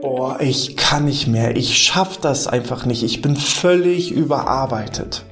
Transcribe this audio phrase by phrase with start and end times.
[0.00, 5.24] Boah, ich kann nicht mehr, ich schaff das einfach nicht, ich bin völlig überarbeitet.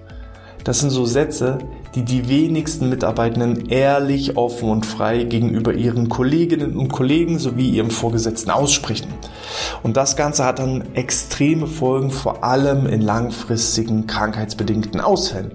[0.63, 1.59] Das sind so Sätze,
[1.97, 7.91] die die wenigsten Mitarbeitenden ehrlich, offen und frei gegenüber ihren Kolleginnen und Kollegen sowie ihrem
[7.91, 9.13] Vorgesetzten aussprechen.
[9.83, 15.51] Und das Ganze hat dann extreme Folgen, vor allem in langfristigen krankheitsbedingten Ausfällen.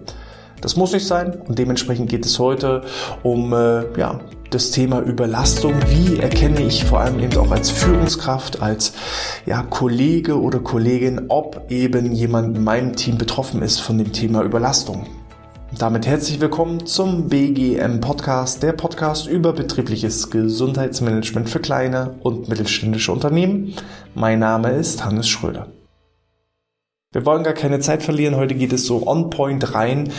[0.59, 2.81] Das muss nicht sein und dementsprechend geht es heute
[3.23, 4.19] um äh, ja,
[4.55, 5.73] das Thema Überlastung.
[5.89, 8.93] Wie erkenne ich vor allem eben auch als Führungskraft, als
[9.45, 14.43] ja, Kollege oder Kollegin, ob eben jemand in meinem Team betroffen ist von dem Thema
[14.43, 15.07] Überlastung.
[15.77, 23.11] Damit herzlich willkommen zum BGM Podcast, der Podcast über betriebliches Gesundheitsmanagement für kleine und mittelständische
[23.11, 23.73] Unternehmen.
[24.13, 25.67] Mein Name ist Hannes Schröder.
[27.15, 28.35] Wir wollen gar keine Zeit verlieren.
[28.35, 30.11] Heute geht es so on point rein.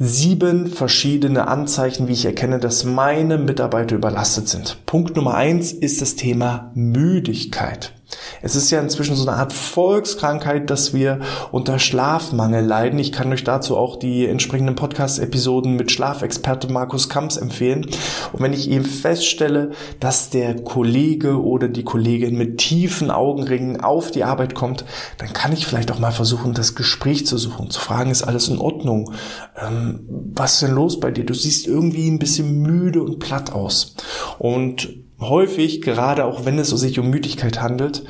[0.00, 4.84] Sieben verschiedene Anzeichen, wie ich erkenne, dass meine Mitarbeiter überlastet sind.
[4.84, 7.92] Punkt Nummer eins ist das Thema Müdigkeit.
[8.42, 11.20] Es ist ja inzwischen so eine Art Volkskrankheit, dass wir
[11.52, 12.98] unter Schlafmangel leiden.
[12.98, 17.86] Ich kann euch dazu auch die entsprechenden Podcast-Episoden mit Schlafexperte Markus Kamps empfehlen.
[18.32, 24.10] Und wenn ich eben feststelle, dass der Kollege oder die Kollegin mit tiefen Augenringen auf
[24.10, 24.84] die Arbeit kommt,
[25.18, 28.48] dann kann ich vielleicht auch mal versuchen, das Gespräch zu suchen, zu fragen, ist alles
[28.48, 29.12] in Ordnung?
[29.56, 31.24] Ähm, was ist denn los bei dir?
[31.24, 33.94] Du siehst irgendwie ein bisschen müde und platt aus.
[34.38, 34.88] Und
[35.20, 38.04] häufig, gerade auch wenn es sich um Müdigkeit handelt,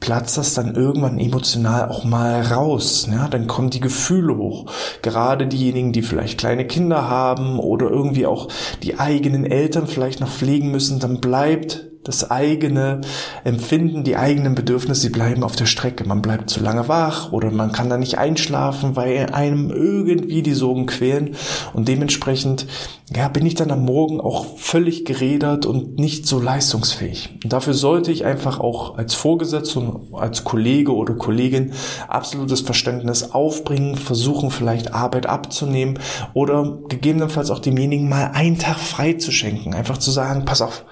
[0.00, 3.08] platzt das dann irgendwann emotional auch mal raus.
[3.10, 4.66] Ja, dann kommen die Gefühle hoch.
[5.02, 8.48] Gerade diejenigen, die vielleicht kleine Kinder haben oder irgendwie auch
[8.82, 13.00] die eigenen Eltern vielleicht noch pflegen müssen, dann bleibt das eigene
[13.44, 16.04] Empfinden, die eigenen Bedürfnisse, die bleiben auf der Strecke.
[16.04, 20.54] Man bleibt zu lange wach oder man kann da nicht einschlafen, weil einem irgendwie die
[20.54, 21.34] Sorgen quälen.
[21.74, 22.66] Und dementsprechend,
[23.14, 27.38] ja, bin ich dann am Morgen auch völlig gerädert und nicht so leistungsfähig.
[27.42, 31.72] Und dafür sollte ich einfach auch als Vorgesetzter als Kollege oder Kollegin
[32.08, 35.98] absolutes Verständnis aufbringen, versuchen vielleicht Arbeit abzunehmen
[36.34, 39.74] oder gegebenenfalls auch demjenigen mal einen Tag frei zu schenken.
[39.74, 40.84] Einfach zu sagen, pass auf,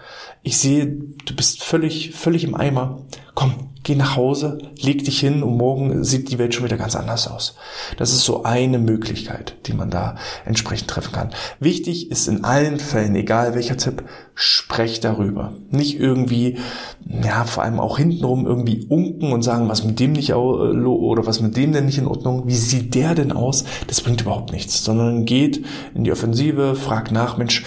[0.46, 2.98] ich sehe, du bist völlig, völlig im Eimer.
[3.34, 6.94] Komm, geh nach Hause, leg dich hin und morgen sieht die Welt schon wieder ganz
[6.94, 7.56] anders aus.
[7.96, 11.30] Das ist so eine Möglichkeit, die man da entsprechend treffen kann.
[11.60, 15.54] Wichtig ist in allen Fällen, egal welcher Tipp, sprech darüber.
[15.70, 16.58] Nicht irgendwie,
[17.06, 21.40] ja, vor allem auch hintenrum irgendwie unken und sagen, was mit dem nicht oder was
[21.40, 23.64] mit dem denn nicht in Ordnung, wie sieht der denn aus?
[23.86, 27.64] Das bringt überhaupt nichts, sondern geht in die Offensive, fragt nach, Mensch,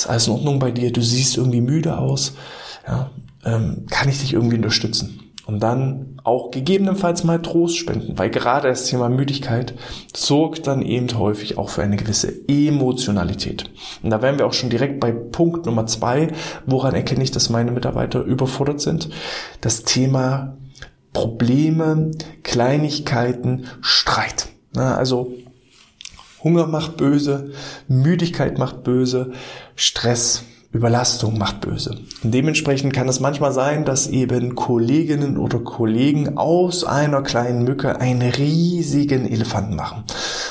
[0.00, 2.34] ist alles in Ordnung bei dir, du siehst irgendwie müde aus,
[2.86, 3.10] ja,
[3.44, 5.20] ähm, kann ich dich irgendwie unterstützen?
[5.46, 9.74] Und dann auch gegebenenfalls mal Trost spenden, weil gerade das Thema Müdigkeit
[10.12, 13.70] sorgt dann eben häufig auch für eine gewisse Emotionalität.
[14.02, 16.32] Und da wären wir auch schon direkt bei Punkt Nummer zwei.
[16.66, 19.08] Woran erkenne ich, dass meine Mitarbeiter überfordert sind?
[19.60, 20.56] Das Thema
[21.12, 22.10] Probleme,
[22.42, 24.48] Kleinigkeiten, Streit.
[24.74, 25.32] Also
[26.46, 27.50] Hunger macht böse,
[27.88, 29.32] Müdigkeit macht böse,
[29.74, 31.98] Stress, Überlastung macht böse.
[32.22, 38.00] Und dementsprechend kann es manchmal sein, dass eben Kolleginnen oder Kollegen aus einer kleinen Mücke
[38.00, 40.04] einen riesigen Elefanten machen.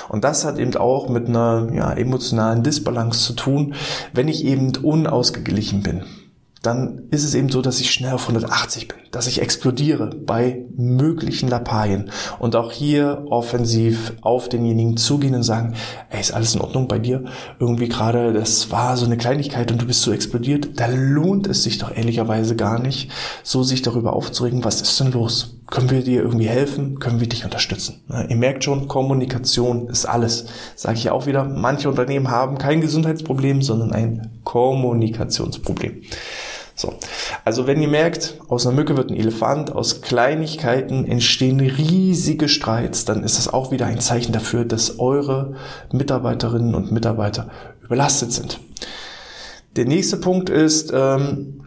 [0.10, 3.74] Und das hat eben auch mit einer ja, emotionalen Disbalance zu tun,
[4.12, 6.02] wenn ich eben unausgeglichen bin
[6.66, 10.66] dann ist es eben so, dass ich schnell auf 180 bin, dass ich explodiere bei
[10.76, 12.10] möglichen Lappalien
[12.40, 15.76] und auch hier offensiv auf denjenigen zugehen und sagen,
[16.10, 17.26] ey, ist alles in Ordnung bei dir?
[17.60, 20.80] Irgendwie gerade, das war so eine Kleinigkeit und du bist so explodiert.
[20.80, 23.12] Da lohnt es sich doch ehrlicherweise gar nicht,
[23.44, 25.56] so sich darüber aufzuregen, was ist denn los?
[25.68, 27.00] Können wir dir irgendwie helfen?
[27.00, 28.02] Können wir dich unterstützen?
[28.30, 30.46] Ihr merkt schon, Kommunikation ist alles.
[30.76, 36.04] Sage ich auch wieder, manche Unternehmen haben kein Gesundheitsproblem, sondern ein Kommunikationsproblem.
[36.76, 36.94] So.
[37.46, 43.06] Also wenn ihr merkt, aus einer Mücke wird ein Elefant, aus Kleinigkeiten entstehen riesige Streits,
[43.06, 45.56] dann ist das auch wieder ein Zeichen dafür, dass eure
[45.94, 47.50] Mitarbeiterinnen und Mitarbeiter
[47.82, 48.60] überlastet sind.
[49.78, 51.66] Der nächste Punkt ist ähm,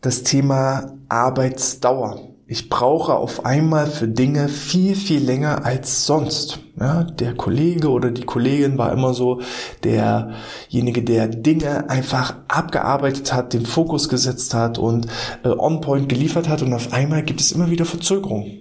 [0.00, 6.58] das Thema Arbeitsdauer ich brauche auf einmal für Dinge viel, viel länger als sonst.
[6.80, 9.40] Ja, der Kollege oder die Kollegin war immer so
[9.84, 15.06] derjenige, der Dinge einfach abgearbeitet hat, den Fokus gesetzt hat und
[15.44, 18.59] äh, on point geliefert hat und auf einmal gibt es immer wieder Verzögerungen.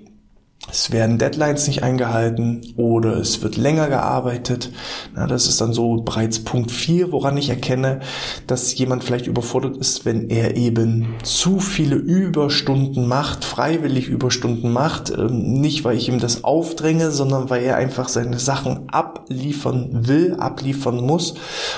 [0.71, 4.71] Es werden Deadlines nicht eingehalten oder es wird länger gearbeitet.
[5.16, 8.01] Na, das ist dann so bereits Punkt 4, woran ich erkenne,
[8.48, 15.10] dass jemand vielleicht überfordert ist, wenn er eben zu viele Überstunden macht, freiwillig Überstunden macht.
[15.10, 20.36] Ähm, nicht, weil ich ihm das aufdränge, sondern weil er einfach seine Sachen abliefern will,
[20.36, 21.33] abliefern muss.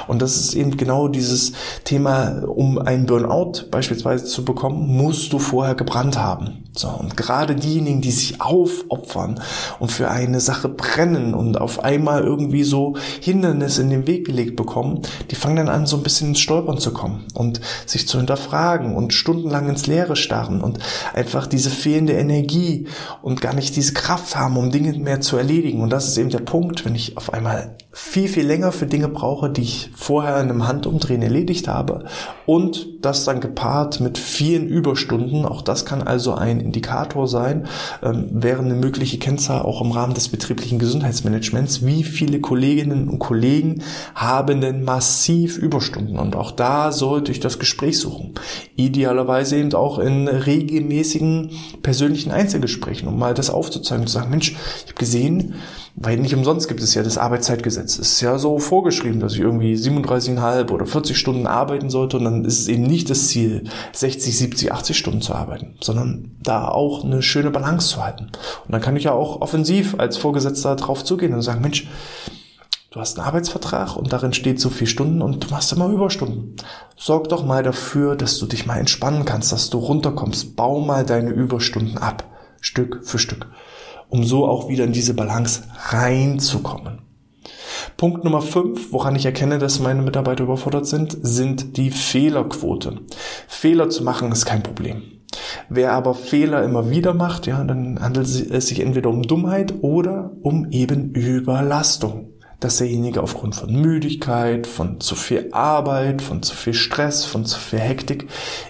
[0.07, 1.53] Und das ist eben genau dieses
[1.83, 6.60] Thema, um einen Burnout beispielsweise zu bekommen, musst du vorher gebrannt haben.
[6.73, 9.41] So, und gerade diejenigen, die sich aufopfern
[9.79, 14.55] und für eine Sache brennen und auf einmal irgendwie so Hindernisse in den Weg gelegt
[14.55, 18.17] bekommen, die fangen dann an, so ein bisschen ins Stolpern zu kommen und sich zu
[18.19, 20.79] hinterfragen und stundenlang ins Leere starren und
[21.13, 22.87] einfach diese fehlende Energie
[23.21, 25.81] und gar nicht diese Kraft haben, um Dinge mehr zu erledigen.
[25.81, 29.09] Und das ist eben der Punkt, wenn ich auf einmal viel, viel länger für Dinge
[29.09, 32.05] brauche, die ich vorher in einem Handumdrehen erledigt habe.
[32.45, 37.67] Und das dann gepaart mit vielen Überstunden, auch das kann also ein Indikator sein,
[38.01, 43.19] ähm, wäre eine mögliche Kennzahl auch im Rahmen des betrieblichen Gesundheitsmanagements, wie viele Kolleginnen und
[43.19, 43.83] Kollegen
[44.15, 46.17] haben denn massiv Überstunden?
[46.17, 48.35] Und auch da sollte ich das Gespräch suchen.
[48.77, 51.51] Idealerweise eben auch in regelmäßigen
[51.83, 55.55] persönlichen Einzelgesprächen, um mal das aufzuzeigen und zu sagen, Mensch, ich habe gesehen,
[55.95, 57.99] weil nicht umsonst gibt es ja das Arbeitszeitgesetz.
[57.99, 62.23] Es ist ja so vorgeschrieben, dass ich irgendwie 37,5 oder 40 Stunden arbeiten sollte und
[62.23, 66.67] dann ist es eben nicht das Ziel, 60, 70, 80 Stunden zu arbeiten, sondern da
[66.67, 68.31] auch eine schöne Balance zu halten.
[68.65, 71.87] Und dann kann ich ja auch offensiv als Vorgesetzter drauf zugehen und sagen, Mensch,
[72.91, 76.55] du hast einen Arbeitsvertrag und darin steht so viel Stunden und du machst immer Überstunden.
[76.95, 80.55] Sorg doch mal dafür, dass du dich mal entspannen kannst, dass du runterkommst.
[80.55, 82.23] Bau mal deine Überstunden ab,
[82.61, 83.47] Stück für Stück
[84.11, 86.99] um so auch wieder in diese Balance reinzukommen.
[87.97, 92.99] Punkt Nummer fünf, woran ich erkenne, dass meine Mitarbeiter überfordert sind, sind die Fehlerquote.
[93.47, 95.01] Fehler zu machen ist kein Problem.
[95.69, 100.31] Wer aber Fehler immer wieder macht, ja, dann handelt es sich entweder um Dummheit oder
[100.41, 106.75] um eben Überlastung dass derjenige aufgrund von Müdigkeit, von zu viel Arbeit, von zu viel
[106.75, 108.27] Stress, von zu viel Hektik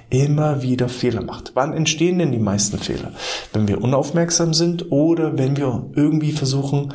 [0.10, 1.52] immer wieder Fehler macht.
[1.54, 3.12] Wann entstehen denn die meisten Fehler?
[3.54, 6.94] Wenn wir unaufmerksam sind oder wenn wir irgendwie versuchen,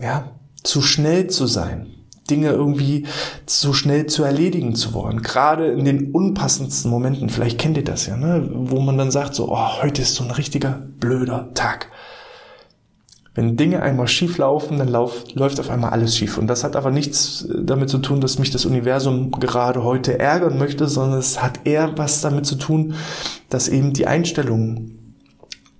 [0.00, 1.86] ja, zu schnell zu sein.
[2.28, 3.06] Dinge irgendwie
[3.46, 5.22] zu schnell zu erledigen zu wollen.
[5.22, 8.48] Gerade in den unpassendsten Momenten, vielleicht kennt ihr das ja, ne?
[8.52, 11.88] wo man dann sagt so, oh, heute ist so ein richtiger blöder Tag.
[13.34, 16.36] Wenn Dinge einmal schief laufen, dann lauf, läuft auf einmal alles schief.
[16.36, 20.18] Und das hat aber nichts äh, damit zu tun, dass mich das Universum gerade heute
[20.18, 22.94] ärgern möchte, sondern es hat eher was damit zu tun,
[23.48, 25.01] dass eben die Einstellung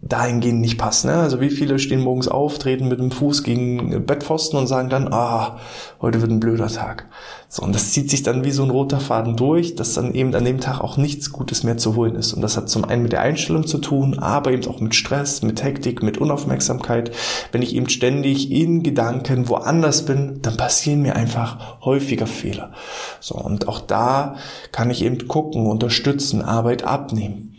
[0.03, 1.05] dahingehend nicht passt.
[1.05, 1.15] Ne?
[1.15, 5.13] Also wie viele stehen morgens auf, treten mit dem Fuß gegen Bettpfosten und sagen dann,
[5.13, 5.59] ah,
[6.01, 7.07] heute wird ein blöder Tag.
[7.49, 10.35] So, und das zieht sich dann wie so ein roter Faden durch, dass dann eben
[10.35, 12.33] an dem Tag auch nichts Gutes mehr zu holen ist.
[12.33, 15.43] Und das hat zum einen mit der Einstellung zu tun, aber eben auch mit Stress,
[15.43, 17.13] mit Hektik, mit Unaufmerksamkeit.
[17.53, 22.73] Wenn ich eben ständig in Gedanken woanders bin, dann passieren mir einfach häufiger Fehler.
[23.21, 24.35] So, und auch da
[24.73, 27.52] kann ich eben gucken, unterstützen, Arbeit abnehmen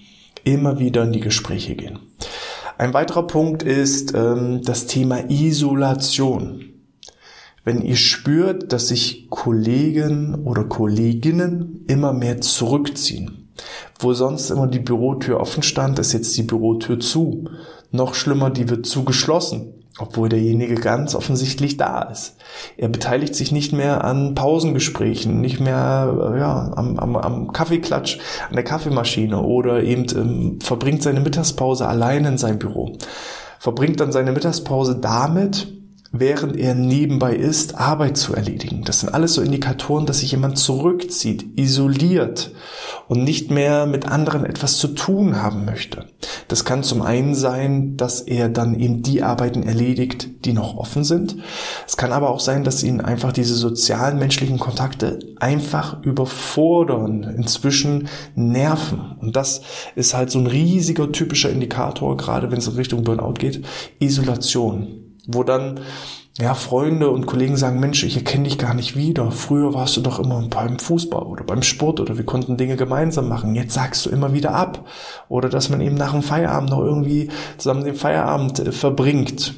[0.43, 1.99] immer wieder in die Gespräche gehen.
[2.77, 6.65] Ein weiterer Punkt ist ähm, das Thema Isolation.
[7.63, 13.49] Wenn ihr spürt, dass sich Kollegen oder Kolleginnen immer mehr zurückziehen,
[13.99, 17.45] wo sonst immer die Bürotür offen stand, ist jetzt die Bürotür zu.
[17.91, 22.35] Noch schlimmer, die wird zugeschlossen obwohl derjenige ganz offensichtlich da ist.
[22.77, 28.17] Er beteiligt sich nicht mehr an Pausengesprächen, nicht mehr ja, am, am, am Kaffeeklatsch,
[28.49, 32.97] an der Kaffeemaschine oder eben ähm, verbringt seine Mittagspause allein in seinem Büro.
[33.59, 35.67] Verbringt dann seine Mittagspause damit,
[36.11, 38.83] während er nebenbei ist, Arbeit zu erledigen.
[38.83, 42.51] Das sind alles so Indikatoren, dass sich jemand zurückzieht, isoliert
[43.07, 46.07] und nicht mehr mit anderen etwas zu tun haben möchte.
[46.47, 51.03] Das kann zum einen sein, dass er dann eben die Arbeiten erledigt, die noch offen
[51.03, 51.37] sind.
[51.87, 58.07] Es kann aber auch sein, dass ihn einfach diese sozialen menschlichen Kontakte einfach überfordern, inzwischen
[58.35, 59.17] nerven.
[59.19, 59.61] Und das
[59.95, 63.65] ist halt so ein riesiger typischer Indikator, gerade wenn es in Richtung Burnout geht,
[63.99, 65.79] Isolation wo dann
[66.39, 69.31] ja, Freunde und Kollegen sagen, Mensch, ich erkenne dich gar nicht wieder.
[69.31, 73.29] Früher warst du doch immer beim Fußball oder beim Sport oder wir konnten Dinge gemeinsam
[73.29, 73.53] machen.
[73.53, 74.87] Jetzt sagst du immer wieder ab.
[75.29, 79.53] Oder dass man eben nach dem Feierabend noch irgendwie zusammen den Feierabend äh, verbringt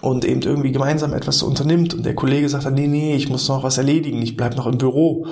[0.00, 1.92] und eben irgendwie gemeinsam etwas unternimmt.
[1.92, 4.66] Und der Kollege sagt dann, nee, nee, ich muss noch was erledigen, ich bleib noch
[4.66, 5.26] im Büro.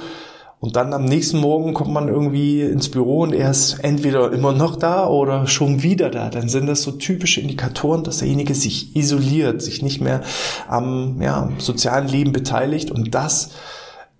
[0.63, 4.53] Und dann am nächsten Morgen kommt man irgendwie ins Büro und er ist entweder immer
[4.53, 6.31] noch da oder schon wieder da.
[6.31, 10.21] Dann sind das so typische Indikatoren, dass derjenige sich isoliert, sich nicht mehr
[10.69, 12.93] am ja, sozialen Leben beteiligt.
[12.93, 13.51] Und das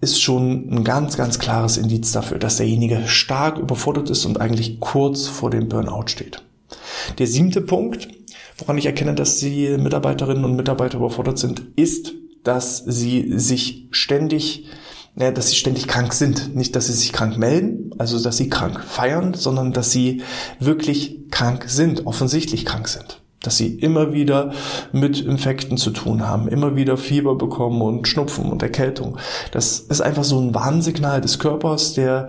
[0.01, 4.81] ist schon ein ganz, ganz klares Indiz dafür, dass derjenige stark überfordert ist und eigentlich
[4.81, 6.43] kurz vor dem Burnout steht.
[7.21, 8.09] Der siebte Punkt,
[8.59, 14.67] woran ich erkenne, dass die Mitarbeiterinnen und Mitarbeiter überfordert sind, ist, dass sie sich ständig
[15.17, 16.55] ja, dass sie ständig krank sind.
[16.57, 20.23] Nicht, dass sie sich krank melden, also dass sie krank feiern, sondern dass sie
[20.59, 23.21] wirklich krank sind, offensichtlich krank sind.
[23.41, 24.53] Dass sie immer wieder
[24.93, 29.19] mit Infekten zu tun haben, immer wieder Fieber bekommen und Schnupfen und Erkältung.
[29.51, 32.29] Das ist einfach so ein Warnsignal des Körpers, der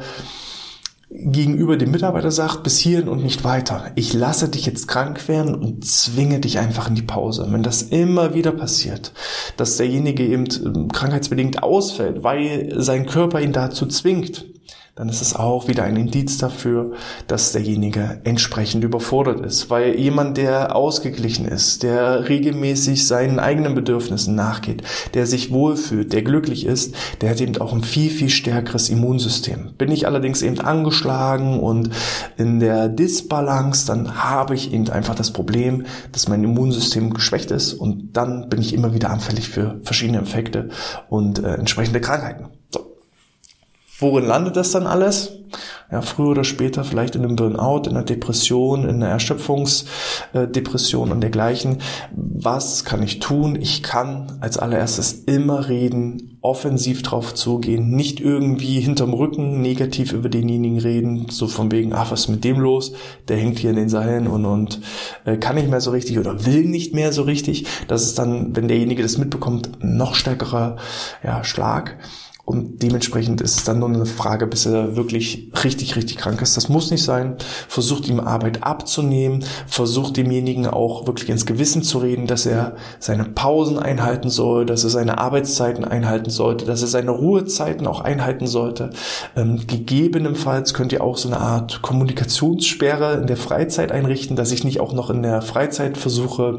[1.16, 3.92] gegenüber dem Mitarbeiter sagt, bis hierhin und nicht weiter.
[3.96, 7.48] Ich lasse dich jetzt krank werden und zwinge dich einfach in die Pause.
[7.50, 9.14] Wenn das immer wieder passiert,
[9.56, 14.46] dass derjenige eben ähm, krankheitsbedingt ausfällt, weil sein Körper ihn dazu zwingt,
[14.96, 16.92] dann ist es auch wieder ein Indiz dafür,
[17.26, 19.72] dass derjenige entsprechend überfordert ist.
[19.72, 24.84] Weil jemand, der ausgeglichen ist, der regelmäßig seinen eigenen Bedürfnissen nachgeht,
[25.16, 29.74] der sich wohlfühlt, der glücklich ist, der hat eben auch ein viel, viel stärkeres Immunsystem.
[29.80, 31.90] Bin ich allerdings eben angeschlagen und
[32.38, 37.74] in der Disbalance, dann habe ich eben einfach das Problem, dass mein Immunsystem geschwächt ist
[37.74, 40.70] und dann bin ich immer wieder anfällig für verschiedene Infekte
[41.10, 42.50] und äh, entsprechende Krankheiten.
[44.04, 45.32] Worin landet das dann alles?
[45.90, 51.22] Ja, früher oder später vielleicht in einem Burnout, in einer Depression, in einer Erschöpfungsdepression und
[51.22, 51.78] dergleichen.
[52.12, 53.56] Was kann ich tun?
[53.56, 60.28] Ich kann als allererstes immer reden, offensiv drauf zugehen, nicht irgendwie hinterm Rücken negativ über
[60.28, 62.92] denjenigen reden, so von wegen, ach, was ist mit dem los?
[63.30, 64.82] Der hängt hier in den Seilen und, und
[65.24, 67.68] äh, kann nicht mehr so richtig oder will nicht mehr so richtig.
[67.88, 70.76] Das ist dann, wenn derjenige das mitbekommt, noch stärkerer
[71.24, 72.00] ja, Schlag.
[72.46, 76.58] Und dementsprechend ist es dann nur eine Frage, bis er wirklich richtig, richtig krank ist.
[76.58, 77.38] Das muss nicht sein.
[77.70, 79.46] Versucht ihm Arbeit abzunehmen.
[79.66, 84.84] Versucht demjenigen auch wirklich ins Gewissen zu reden, dass er seine Pausen einhalten soll, dass
[84.84, 88.90] er seine Arbeitszeiten einhalten sollte, dass er seine Ruhezeiten auch einhalten sollte.
[89.38, 94.66] Ähm, gegebenenfalls könnt ihr auch so eine Art Kommunikationssperre in der Freizeit einrichten, dass ich
[94.66, 96.58] nicht auch noch in der Freizeit versuche,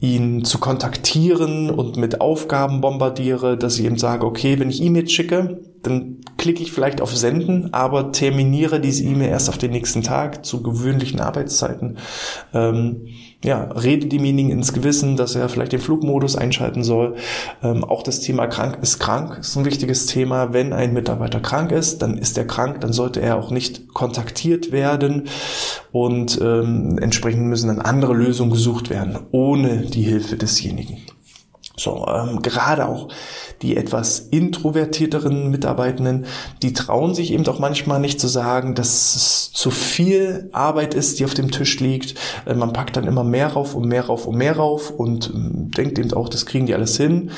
[0.00, 5.17] ihn zu kontaktieren und mit Aufgaben bombardiere, dass ich ihm sage, okay, wenn ich E-Mails
[5.18, 10.02] schicke, dann klicke ich vielleicht auf Senden, aber terminiere diese E-Mail erst auf den nächsten
[10.02, 11.98] Tag zu gewöhnlichen Arbeitszeiten.
[12.54, 13.08] Ähm,
[13.44, 17.16] ja, rede demjenigen ins Gewissen, dass er vielleicht den Flugmodus einschalten soll.
[17.62, 20.52] Ähm, auch das Thema krank ist krank ist ein wichtiges Thema.
[20.52, 24.70] Wenn ein Mitarbeiter krank ist, dann ist er krank, dann sollte er auch nicht kontaktiert
[24.70, 25.24] werden
[25.90, 30.98] und ähm, entsprechend müssen dann andere Lösungen gesucht werden, ohne die Hilfe desjenigen.
[31.78, 33.08] So, ähm, gerade auch
[33.62, 36.26] die etwas introvertierteren Mitarbeitenden,
[36.62, 41.18] die trauen sich eben doch manchmal nicht zu sagen, dass es zu viel Arbeit ist,
[41.18, 42.14] die auf dem Tisch liegt.
[42.46, 45.70] Äh, man packt dann immer mehr rauf und mehr rauf und mehr rauf und ähm,
[45.70, 47.30] denkt eben auch, das kriegen die alles hin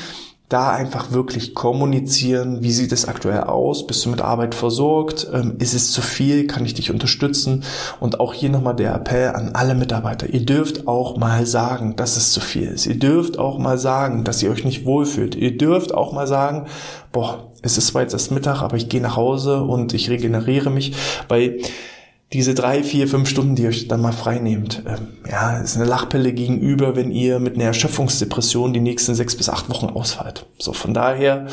[0.51, 5.55] da einfach wirklich kommunizieren, wie sieht es aktuell aus, bist du mit Arbeit versorgt, ähm,
[5.61, 7.63] ist es zu viel, kann ich dich unterstützen?
[8.01, 12.17] Und auch hier nochmal der Appell an alle Mitarbeiter, ihr dürft auch mal sagen, dass
[12.17, 15.57] es zu viel ist, ihr dürft auch mal sagen, dass ihr euch nicht wohlfühlt, ihr
[15.57, 16.67] dürft auch mal sagen,
[17.13, 20.71] boah, es ist zwar jetzt erst Mittag, aber ich gehe nach Hause und ich regeneriere
[20.71, 20.95] mich,
[21.29, 21.59] weil
[22.33, 25.75] diese drei, vier, fünf Stunden, die ihr euch dann mal frei nehmt, ähm, ja, ist
[25.77, 30.47] eine Lachpille gegenüber, wenn ihr mit einer Erschöpfungsdepression die nächsten sechs bis acht Wochen ausfallt.
[30.61, 31.49] So, von daher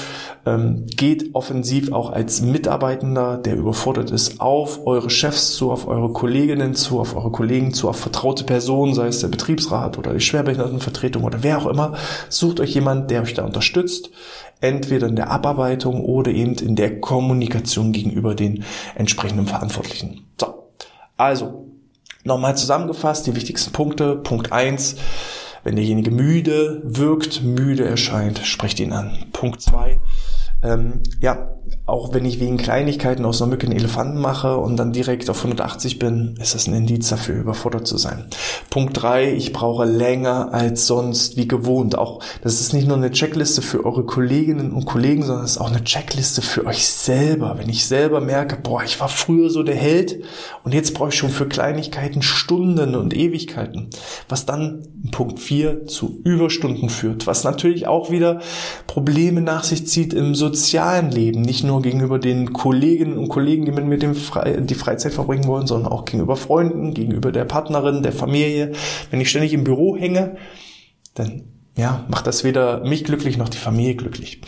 [0.46, 6.14] ähm, geht offensiv auch als Mitarbeitender, der überfordert ist, auf eure Chefs zu, auf eure
[6.14, 10.22] Kolleginnen zu, auf eure Kollegen zu, auf vertraute Personen, sei es der Betriebsrat oder die
[10.22, 11.96] Schwerbehindertenvertretung oder wer auch immer.
[12.30, 14.12] Sucht euch jemand, der euch da unterstützt
[14.60, 18.64] entweder in der Abarbeitung oder eben in der Kommunikation gegenüber den
[18.96, 20.27] entsprechenden Verantwortlichen.
[21.18, 21.68] So, also,
[22.24, 24.18] nochmal zusammengefasst, die wichtigsten Punkte.
[24.18, 24.98] Punkt eins:
[25.64, 29.26] wenn derjenige müde wirkt, müde erscheint, sprecht ihn an.
[29.34, 30.00] Punkt zwei:
[30.68, 31.50] ähm, ja,
[31.86, 35.38] auch wenn ich wegen Kleinigkeiten aus einer Mücke einen Elefanten mache und dann direkt auf
[35.38, 38.26] 180 bin, ist das ein Indiz dafür, überfordert zu sein.
[38.70, 41.98] Punkt drei: ich brauche länger als sonst, wie gewohnt.
[41.98, 45.58] Auch das ist nicht nur eine Checkliste für eure Kolleginnen und Kollegen, sondern es ist
[45.60, 47.56] auch eine Checkliste für euch selber.
[47.58, 50.24] Wenn ich selber merke, boah, ich war früher so der Held
[50.64, 53.90] und jetzt brauche ich schon für Kleinigkeiten Stunden und Ewigkeiten.
[54.28, 58.42] Was dann Punkt vier zu Überstunden führt, was natürlich auch wieder
[58.88, 60.57] Probleme nach sich zieht im sozialen
[61.12, 65.48] Leben, nicht nur gegenüber den Kolleginnen und Kollegen, die mit dem Fre die Freizeit verbringen
[65.48, 68.74] wollen, sondern auch gegenüber Freunden, gegenüber der Partnerin, der Familie.
[69.10, 70.38] Wenn ich ständig im Büro hänge,
[71.14, 71.44] dann
[71.78, 74.42] ja, macht das weder mich glücklich noch die Familie glücklich.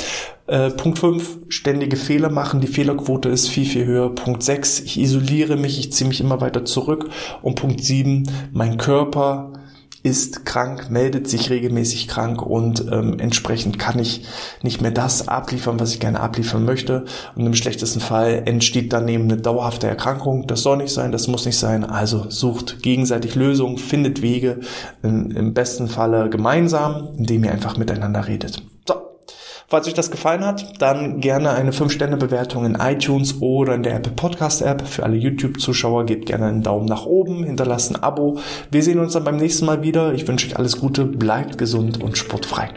[0.47, 2.59] Äh, Punkt 5, ständige Fehler machen.
[2.59, 4.15] Die Fehlerquote ist viel, viel höher.
[4.15, 7.09] Punkt 6, ich isoliere mich, ich ziehe mich immer weiter zurück.
[7.43, 9.53] Und Punkt 7, mein Körper
[10.03, 14.25] ist krank, meldet sich regelmäßig krank und ähm, entsprechend kann ich
[14.61, 17.05] nicht mehr das abliefern, was ich gerne abliefern möchte.
[17.35, 20.47] Und im schlechtesten Fall entsteht daneben eine dauerhafte Erkrankung.
[20.47, 21.83] Das soll nicht sein, das muss nicht sein.
[21.83, 24.61] Also sucht gegenseitig Lösungen, findet Wege,
[25.03, 28.63] im, im besten Falle gemeinsam, indem ihr einfach miteinander redet.
[29.69, 34.13] Falls euch das gefallen hat, dann gerne eine 5-Sterne-Bewertung in iTunes oder in der Apple
[34.13, 34.87] Podcast App.
[34.87, 38.39] Für alle YouTube-Zuschauer gebt gerne einen Daumen nach oben, hinterlasst ein Abo.
[38.71, 40.11] Wir sehen uns dann beim nächsten Mal wieder.
[40.13, 42.69] Ich wünsche euch alles Gute, bleibt gesund und sportfrei.